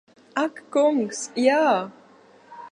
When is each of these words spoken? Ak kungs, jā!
Ak 0.43 0.55
kungs, 0.75 1.21
jā! 1.45 1.61